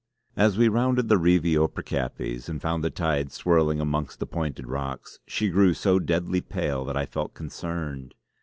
[0.35, 4.65] As we rounded the Reivie o' Pircappies, and found the tide swirling amongst the pointed
[4.65, 8.15] rocks, she grew so deadly pale that I felt concerned.